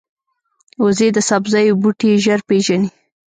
وزې 0.83 1.07
د 1.13 1.17
سبزیو 1.29 1.79
بوټي 1.81 2.09
ژر 2.23 2.39
پېژني 2.47 2.89